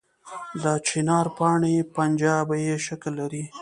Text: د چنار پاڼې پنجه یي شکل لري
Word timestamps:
د 0.63 0.65
چنار 0.87 1.27
پاڼې 1.37 1.75
پنجه 1.95 2.35
یي 2.65 2.75
شکل 2.87 3.11
لري 3.21 3.43